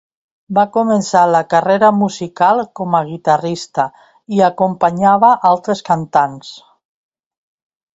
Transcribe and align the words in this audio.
Va 0.57 0.61
començar 0.77 1.21
la 1.33 1.41
carrera 1.51 1.91
musical 1.97 2.63
com 2.81 2.97
a 3.01 3.03
guitarrista 3.11 3.87
i 4.39 4.45
acompanyava 4.51 5.33
altres 5.55 5.89
cantants. 5.93 6.55